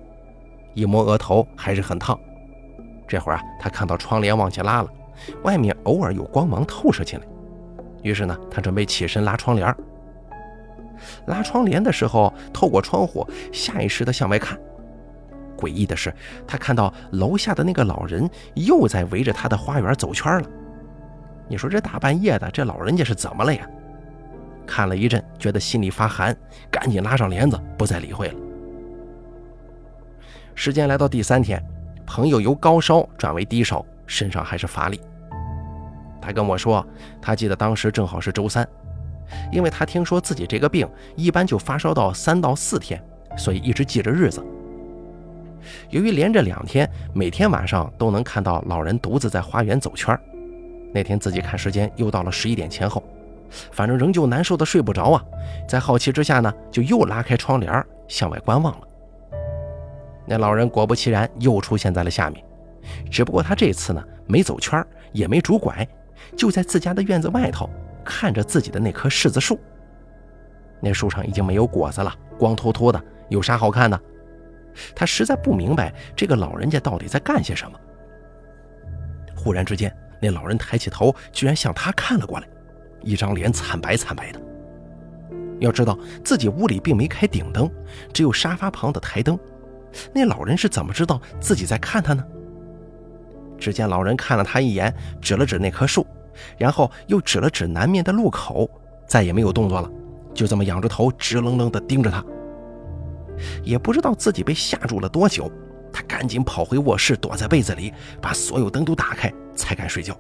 [0.74, 2.18] 一摸额头还是很烫。
[3.06, 4.88] 这会儿啊，他看到窗帘往下拉了，
[5.42, 7.26] 外面偶尔有光芒透射进来。
[8.02, 9.74] 于是呢，他准备起身拉窗帘
[11.26, 14.58] 拉窗帘的时候，透过窗户，下意识的向外看。
[15.60, 16.12] 诡异的是，
[16.46, 20.48] 他看到楼下的那个老人又在围着他的花园走圈了。
[21.48, 23.68] 你说这大半夜的，这老人家是怎么了呀？
[24.66, 26.36] 看了一阵，觉得心里发寒，
[26.70, 28.34] 赶紧拉上帘子，不再理会了。
[30.54, 31.60] 时间来到第三天，
[32.06, 35.00] 朋友由高烧转为低烧，身上还是乏力。
[36.20, 36.86] 他跟我说，
[37.20, 38.68] 他记得当时正好是周三，
[39.50, 43.02] 因为他听说自己这个病一般就发烧到三到四天，
[43.36, 44.44] 所以一直记着日子。
[45.90, 50.18] 由于连着两天，每天晚上都能看到老人独自在花园走圈
[50.92, 53.02] 那天自己看时间又到了十一点前后，
[53.70, 55.24] 反正仍旧难受的睡不着啊。
[55.68, 58.86] 在好奇之下呢，就又拉开窗帘向外观望了。
[60.26, 62.44] 那老人果不其然又出现在了下面，
[63.10, 65.86] 只不过他这次呢没走圈也没拄拐。
[66.36, 67.68] 就在自家的院子外头，
[68.04, 69.58] 看着自己的那棵柿子树。
[70.80, 74.00] 那树上已经没有果子了，光秃秃的，有啥好看的？
[74.94, 77.78] 他实在不明白这个老人家到底在干些什么。
[79.36, 82.48] 忽然之间，那老人抬起头，居然向他看了过来，
[83.02, 84.40] 一张脸惨白惨白的。
[85.58, 87.70] 要知道自己屋里并没开顶灯，
[88.12, 89.38] 只有沙发旁的台灯。
[90.14, 92.24] 那老人是怎么知道自己在看他呢？
[93.58, 96.06] 只见老人看了他一眼，指了指那棵树，
[96.56, 98.70] 然后又指了指南面的路口，
[99.06, 99.90] 再也没有动作了，
[100.32, 102.24] 就这么仰着头，直愣愣地盯着他。
[103.62, 105.50] 也不知道自己被吓住了多久，
[105.92, 110.16] 他赶紧跑回卧室，躲在被子里，把所有灯都打开，才敢睡觉。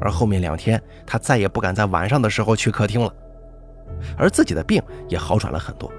[0.00, 3.12] 而后面两天，他再也不敢在晚上的时候去客厅了，
[4.16, 5.90] 而自己的病也好转了很多。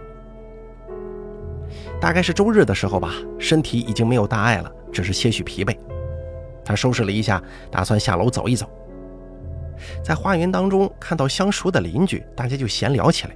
[1.99, 5.75] 大概是周日的时候吧，身体已经没有大碍了，只是些许疲惫。
[6.63, 7.41] 他收拾了一下，
[7.71, 8.69] 打算下楼走一走。
[10.03, 13.35] 在花园当中看到相熟的邻居，大家就闲聊起来。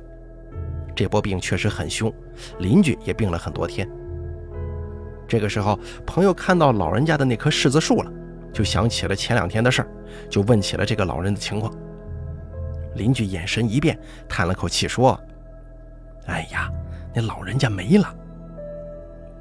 [1.01, 2.13] 这波病确实很凶，
[2.59, 3.89] 邻居也病了很多天。
[5.27, 8.11] 这个时候，朋友看到老人家的那棵柿子树了，
[8.53, 9.87] 就想起了前两天的事儿，
[10.29, 11.73] 就问起了这个老人的情况。
[12.93, 13.97] 邻居眼神一变，
[14.29, 15.19] 叹了口气说
[16.27, 16.69] ：“哎呀，
[17.15, 18.15] 那老人家没了。”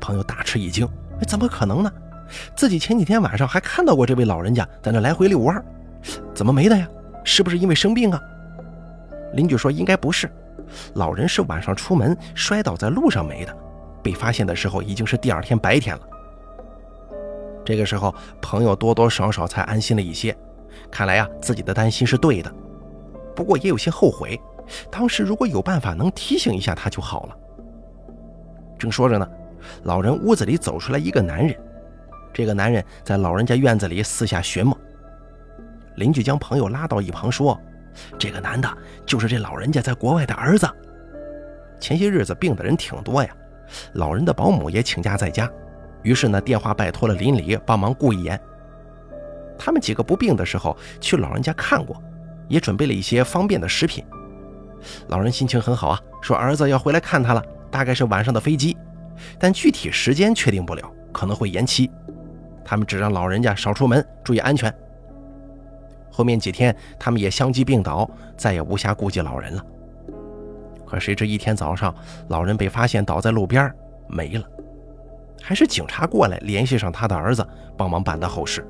[0.00, 0.88] 朋友大吃一惊
[1.28, 1.92] ：“怎么可能呢？”
[2.56, 5.62] 自己前几天晚上还看到过这位老人家在那来回遛弯，
[6.34, 6.88] 怎么没的呀？
[7.22, 8.18] 是不是因为生病啊？
[9.34, 10.26] 邻居说应该不是，
[10.94, 13.56] 老人是晚上出门摔倒在路上没的，
[14.02, 16.02] 被发现的时候已经是第二天白天了。
[17.64, 20.36] 这个时候，朋友多多少少才安心了一些，
[20.90, 22.52] 看来呀自己的担心是对的，
[23.34, 24.40] 不过也有些后悔，
[24.90, 27.36] 当时如果有办法能提醒一下他就好了。
[28.78, 29.28] 正说着呢，
[29.82, 31.54] 老人屋子里走出来一个男人。
[32.32, 34.76] 这个男人在老人家院子里四下寻摸。
[35.96, 37.60] 邻居将朋友拉到一旁说
[38.18, 38.68] ：“这个男的
[39.06, 40.68] 就是这老人家在国外的儿子。
[41.78, 43.30] 前些日子病的人挺多呀，
[43.94, 45.50] 老人的保姆也请假在家，
[46.02, 48.38] 于是呢，电话拜托了邻里帮忙顾一眼。
[49.58, 52.02] 他们几个不病的时候去老人家看过，
[52.48, 54.04] 也准备了一些方便的食品。
[55.08, 58.76] 老人心情很好啊，说儿子要回来看他了，大概是晚上的飞机，
[59.38, 61.90] 但具体时间确定不了，可能会延期。
[62.64, 64.74] 他们只让老人家少出门，注意安全。”
[66.10, 69.64] 后面几天，他们也相继病倒，再也无暇顾及老人了。
[70.86, 71.94] 可谁知一天早上，
[72.28, 73.72] 老人被发现倒在路边，
[74.08, 74.44] 没了。
[75.42, 77.46] 还是警察过来联系上他的儿子，
[77.76, 78.66] 帮忙办的后事。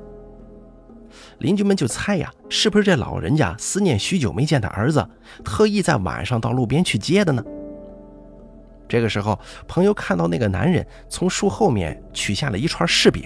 [1.39, 5.05] 邻居们就猜呀，是不是这老人家思念许久没见的儿子，
[5.43, 7.43] 特意在晚上到路边去接的呢？
[8.87, 9.37] 这个时候，
[9.67, 13.23] 朋友看到那个男人从树后面取下了一串柿饼，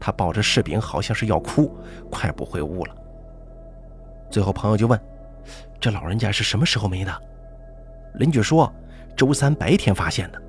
[0.00, 1.76] 他抱着柿饼，好像是要哭，
[2.10, 2.94] 快步回屋了。
[4.30, 5.00] 最后，朋友就问
[5.80, 7.22] ：“这老人家是什么时候没的？”
[8.14, 8.72] 邻居说
[9.16, 10.42] ：“周三白天发现的。”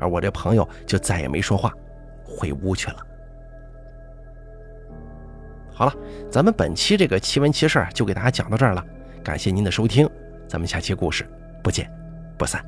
[0.00, 1.72] 而我这朋友就再也没说话，
[2.24, 2.96] 回屋去了。
[5.72, 5.94] 好了，
[6.30, 8.84] 咱们本期这个奇闻奇事就给大家讲到这儿了，
[9.22, 10.08] 感谢您的收听，
[10.48, 11.28] 咱们下期故事
[11.62, 11.90] 不见
[12.36, 12.64] 不散。